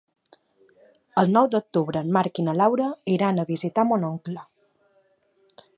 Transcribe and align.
El 1.23 1.29
nou 1.35 1.49
d'octubre 1.55 2.01
en 2.05 2.09
Marc 2.17 2.41
i 2.43 2.47
na 2.49 2.57
Laura 2.61 2.87
iran 3.17 3.39
a 3.39 3.47
visitar 3.53 3.87
mon 3.91 4.09
oncle. 4.13 4.47